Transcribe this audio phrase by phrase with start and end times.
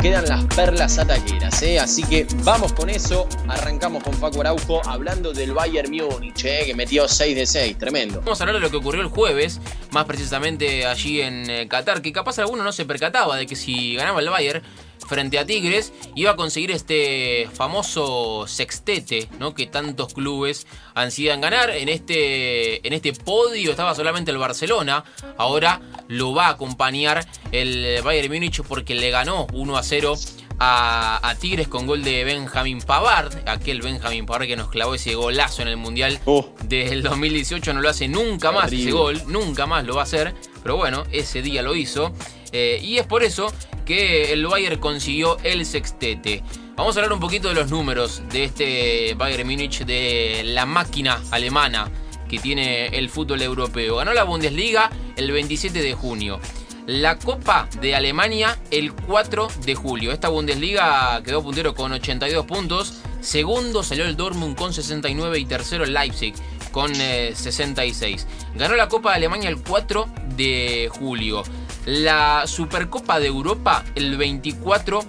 [0.00, 1.78] Quedan las perlas ataqueras, ¿eh?
[1.78, 3.28] así que vamos con eso.
[3.48, 6.62] Arrancamos con Paco Araujo hablando del Bayern Múnich, ¿eh?
[6.64, 8.20] que metió 6 de 6, tremendo.
[8.20, 9.60] Vamos a hablar de lo que ocurrió el jueves,
[9.90, 13.96] más precisamente allí en eh, Qatar, que capaz alguno no se percataba de que si
[13.96, 14.62] ganaba el Bayern
[15.10, 19.54] frente a Tigres iba a conseguir este famoso sextete, ¿no?
[19.54, 21.70] Que tantos clubes ansían ganar.
[21.70, 25.02] En este, en este podio estaba solamente el Barcelona.
[25.36, 30.16] Ahora lo va a acompañar el Bayern Múnich porque le ganó 1 a 0
[30.60, 35.14] a, a, Tigres con gol de Benjamin Pavard, aquel Benjamin Pavard que nos clavó ese
[35.14, 36.54] golazo en el Mundial Oh.
[36.64, 40.34] del 2018, no lo hace nunca más ese gol, nunca más lo va a hacer,
[40.62, 42.12] pero bueno, ese día lo hizo.
[42.52, 43.52] Eh, y es por eso
[43.84, 46.42] que el Bayern consiguió el sextete.
[46.76, 51.20] Vamos a hablar un poquito de los números de este Bayern Múnich, de la máquina
[51.30, 51.90] alemana
[52.28, 53.96] que tiene el fútbol europeo.
[53.96, 56.40] Ganó la Bundesliga el 27 de junio.
[56.86, 60.12] La Copa de Alemania el 4 de julio.
[60.12, 63.00] Esta Bundesliga quedó puntero con 82 puntos.
[63.20, 66.34] Segundo salió el Dortmund con 69 y tercero el Leipzig
[66.72, 68.26] con eh, 66.
[68.54, 71.42] Ganó la Copa de Alemania el 4 de julio.
[71.86, 75.04] La Supercopa de Europa el 24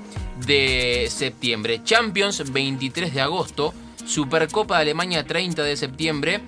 [0.45, 1.81] de septiembre.
[1.83, 3.73] Champions 23 de agosto.
[4.05, 6.41] Supercopa de Alemania 30 de septiembre.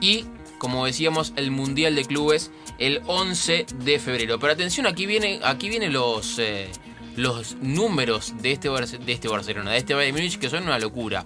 [0.00, 0.26] Y,
[0.58, 4.38] como decíamos, el Mundial de Clubes el 11 de febrero.
[4.40, 6.68] Pero atención, aquí vienen aquí viene los, eh,
[7.16, 11.24] los números de este, de este Barcelona, de este Bayern Múnich, que son una locura.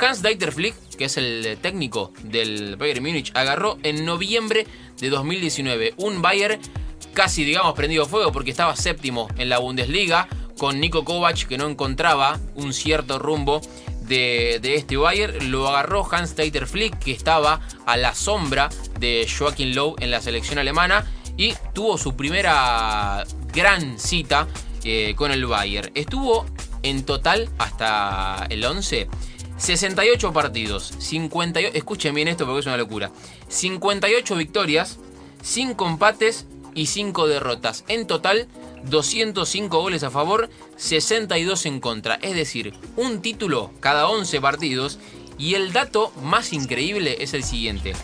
[0.00, 4.66] Hans Dieter Flick, que es el técnico del Bayern Múnich, agarró en noviembre
[5.00, 6.60] de 2019 un Bayern
[7.14, 10.28] casi, digamos, prendido fuego porque estaba séptimo en la Bundesliga
[10.58, 13.60] con Nico Kovac que no encontraba un cierto rumbo
[14.02, 15.50] de, este Bayern.
[15.50, 20.20] Lo agarró Hans Dieter Flick, que estaba a la sombra de Joachim Löw en la
[20.20, 24.48] selección alemana y tuvo su primera gran cita
[24.84, 25.90] eh, con el Bayern.
[25.94, 26.46] Estuvo
[26.82, 29.08] en total hasta el 11
[29.58, 33.10] 68 partidos, 58, escuchen bien esto porque es una locura.
[33.48, 34.98] 58 victorias,
[35.42, 37.84] 5 empates y 5 derrotas.
[37.88, 38.46] En total
[38.84, 42.14] 205 goles a favor, 62 en contra.
[42.16, 44.98] Es decir, un título cada 11 partidos.
[45.38, 47.94] Y el dato más increíble es el siguiente.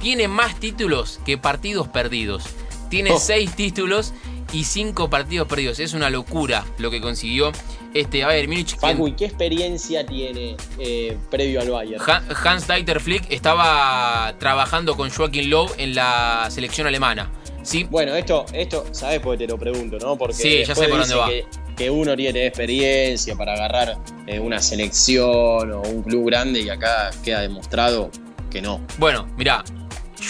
[0.00, 2.44] Tiene más títulos que partidos perdidos.
[2.90, 3.18] Tiene Oh.
[3.18, 4.12] 6 títulos
[4.54, 5.78] y 5 partidos perdidos.
[5.80, 7.52] Es una locura lo que consiguió
[7.92, 8.76] este Bayern Múnich.
[8.78, 12.02] Paco, ¿y qué experiencia tiene eh, previo al Bayern?
[12.06, 17.30] Han- Hans Dieter Flick estaba trabajando con Joachim Löw en la selección alemana.
[17.62, 17.84] ¿sí?
[17.90, 20.16] Bueno, esto, esto, ¿sabes por qué te lo pregunto, no?
[20.16, 24.60] Porque Sí, ya sé por dónde Que, que uno tiene experiencia para agarrar eh, una
[24.60, 28.10] selección o un club grande y acá queda demostrado
[28.50, 28.80] que no.
[28.98, 29.64] Bueno, mirá,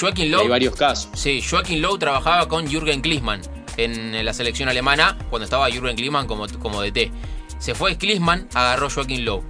[0.01, 1.11] Joachim Hay Löw, varios casos.
[1.15, 3.41] sí, Joachim Löw trabajaba con Jürgen Klinsmann
[3.77, 7.11] en la selección alemana cuando estaba Jürgen Klinsmann como, como DT.
[7.59, 9.43] Se fue Klinsmann, agarró Joachim Löw.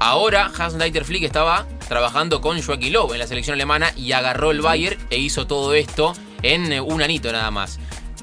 [0.00, 4.50] Ahora Hans Dieter Flick estaba trabajando con Joachim Löw en la selección alemana y agarró
[4.50, 7.78] el Bayern e hizo todo esto en eh, un anito nada más.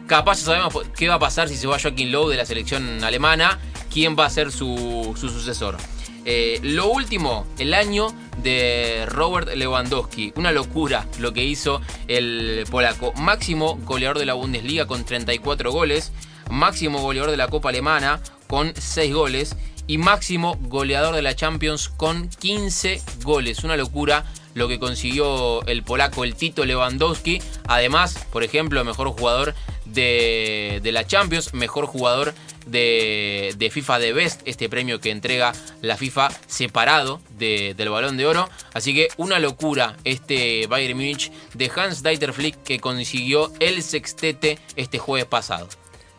[0.07, 3.03] Capaz ya sabemos qué va a pasar si se va Joaquín Lowe de la selección
[3.03, 3.59] alemana,
[3.91, 5.78] quién va a ser su, su sucesor.
[6.24, 8.13] Eh, lo último, el año
[8.44, 10.34] de Robert Lewandowski.
[10.35, 13.13] Una locura lo que hizo el polaco.
[13.13, 16.12] Máximo goleador de la Bundesliga con 34 goles.
[16.50, 19.56] Máximo goleador de la Copa Alemana con 6 goles.
[19.88, 23.63] Y máximo goleador de la Champions con 15 goles.
[23.63, 27.41] Una locura lo que consiguió el polaco, el Tito Lewandowski.
[27.67, 29.55] Además, por ejemplo, mejor jugador
[29.85, 32.33] de, de la Champions, mejor jugador
[32.66, 35.51] de, de FIFA de Best, este premio que entrega
[35.81, 38.49] la FIFA separado de- del balón de oro.
[38.73, 44.59] Así que una locura este Bayern Múnich de Hans Dieter Flick que consiguió el sextete
[44.75, 45.67] este jueves pasado.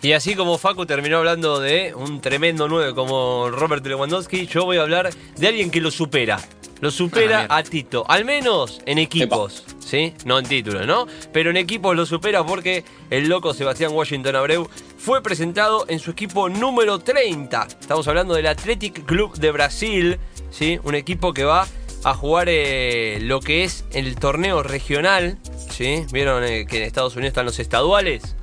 [0.02, 4.78] Y así como Facu terminó hablando de un tremendo 9 como Robert Lewandowski, yo voy
[4.78, 6.40] a hablar de alguien que lo supera.
[6.80, 7.56] Lo Ah, supera mierda.
[7.56, 9.62] a Tito, al menos en equipos,
[9.92, 10.14] ¿sí?
[10.24, 11.06] No en títulos, ¿no?
[11.34, 14.66] Pero en equipos lo supera porque el loco Sebastián Washington Abreu
[14.96, 17.68] fue presentado en su equipo número 30.
[17.78, 20.18] Estamos hablando del Athletic Club de Brasil,
[20.50, 20.80] ¿sí?
[20.84, 21.66] Un equipo que va
[22.04, 25.36] a jugar eh, lo que es el torneo regional,
[25.68, 26.06] ¿sí?
[26.10, 28.34] ¿Vieron eh, que en Estados Unidos están los estaduales?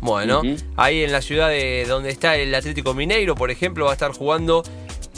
[0.00, 0.42] Bueno,
[0.76, 4.10] ahí en la ciudad de donde está el Atlético Mineiro, por ejemplo, va a estar
[4.12, 4.64] jugando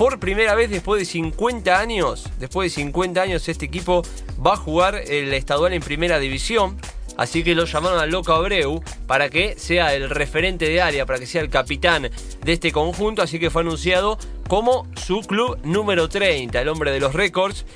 [0.00, 2.24] por primera vez después de 50 años.
[2.38, 4.00] Después de 50 años este equipo
[4.44, 6.78] va a jugar el estadual en primera división.
[7.18, 11.18] Así que lo llamaron al Loco Abreu para que sea el referente de área, para
[11.18, 12.08] que sea el capitán
[12.42, 13.20] de este conjunto.
[13.20, 14.16] Así que fue anunciado
[14.48, 17.66] como su club número 30, el hombre de los récords.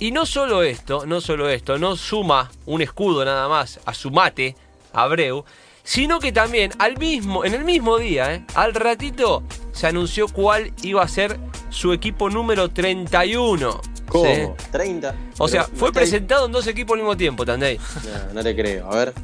[0.00, 4.10] Y no solo esto, no solo esto, no suma un escudo nada más a su
[4.10, 4.56] mate,
[4.92, 5.44] Abreu,
[5.82, 8.44] sino que también al mismo, en el mismo día, ¿eh?
[8.54, 9.42] al ratito,
[9.72, 11.38] se anunció cuál iba a ser
[11.70, 13.80] su equipo número 31.
[14.08, 14.24] ¿Cómo?
[14.24, 14.66] ¿sí?
[14.72, 15.14] 30.
[15.38, 17.78] O sea, fue no presentado en dos equipos al mismo tiempo, Tandey.
[17.78, 18.90] No, no te creo.
[18.90, 19.14] A ver.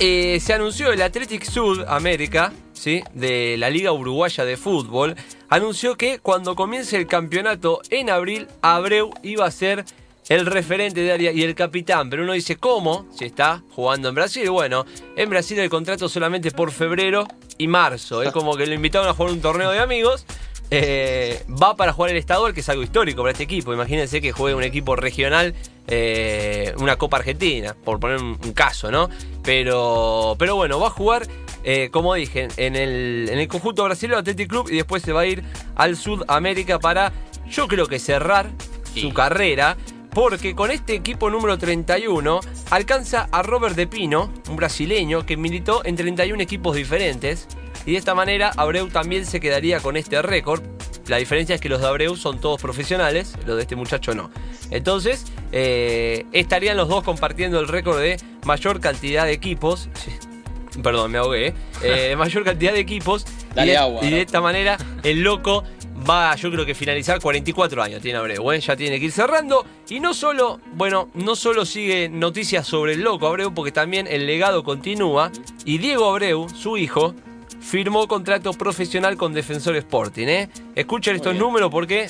[0.00, 3.02] Eh, se anunció el Athletic Sud América, ¿sí?
[3.14, 5.16] de la Liga Uruguaya de Fútbol,
[5.48, 9.84] anunció que cuando comience el campeonato en abril, Abreu iba a ser
[10.28, 12.10] el referente de área y el capitán.
[12.10, 13.06] Pero uno dice, ¿cómo?
[13.10, 14.44] Si está jugando en Brasil.
[14.44, 14.84] Y Bueno,
[15.16, 17.26] en Brasil el contrato solamente por febrero
[17.56, 18.22] y marzo.
[18.22, 20.26] Es como que lo invitaron a jugar un torneo de amigos.
[20.70, 23.72] Eh, va para jugar el estadual, que es algo histórico para este equipo.
[23.72, 25.54] Imagínense que juegue un equipo regional,
[25.86, 29.08] eh, una Copa Argentina, por poner un, un caso, ¿no?
[29.42, 31.26] Pero, pero bueno, va a jugar,
[31.64, 35.22] eh, como dije, en el, en el conjunto brasileño Athletic Club y después se va
[35.22, 35.42] a ir
[35.74, 37.12] al Sudamérica para,
[37.50, 38.50] yo creo que cerrar
[38.92, 39.00] Sí.
[39.02, 39.76] su carrera.
[40.18, 45.84] Porque con este equipo número 31 alcanza a Robert De Pino, un brasileño que militó
[45.84, 47.46] en 31 equipos diferentes.
[47.86, 50.60] Y de esta manera Abreu también se quedaría con este récord.
[51.06, 54.28] La diferencia es que los de Abreu son todos profesionales, los de este muchacho no.
[54.72, 59.88] Entonces, eh, estarían los dos compartiendo el récord de mayor cantidad de equipos.
[60.82, 61.46] Perdón, me ahogué.
[61.46, 61.54] ¿eh?
[61.84, 63.24] Eh, mayor cantidad de equipos.
[63.54, 65.62] Dale y, de, agua, y de esta manera, el loco
[66.08, 68.60] va, yo creo que finalizar 44 años tiene Abreu, ¿eh?
[68.60, 69.64] ya tiene que ir cerrando.
[69.88, 74.26] Y no solo, bueno, no solo sigue noticias sobre el loco Abreu, porque también el
[74.26, 75.30] legado continúa.
[75.64, 77.14] Y Diego Abreu, su hijo,
[77.60, 80.26] firmó contrato profesional con Defensor Sporting.
[80.28, 80.48] ¿eh?
[80.74, 81.42] Escuchen estos bien.
[81.42, 82.08] números porque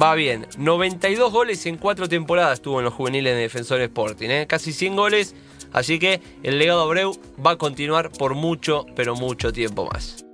[0.00, 0.46] va bien.
[0.58, 4.28] 92 goles en 4 temporadas tuvo en los juveniles de Defensor Sporting.
[4.30, 4.46] ¿eh?
[4.46, 5.34] Casi 100 goles.
[5.72, 10.24] Así que el legado Abreu va a continuar por mucho, pero mucho tiempo más.